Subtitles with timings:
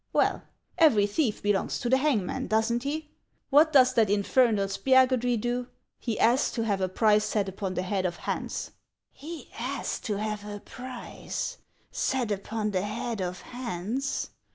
[0.13, 0.41] "Well,
[0.79, 3.11] every thief belongs to the hangman, does n't he?
[3.51, 5.67] What does that infernal Spiagudry do?
[5.99, 8.71] He asks to have a price set upon the head of Hans.""
[9.23, 11.59] He asks to have a price
[11.91, 14.31] set upon the head of Hans